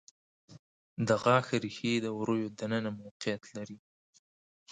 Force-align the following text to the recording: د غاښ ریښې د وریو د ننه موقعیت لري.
د 1.07 1.09
غاښ 1.23 1.47
ریښې 1.63 1.93
د 2.01 2.05
وریو 2.17 2.47
د 2.59 2.59
ننه 2.71 2.89
موقعیت 2.99 3.43
لري. 3.55 3.77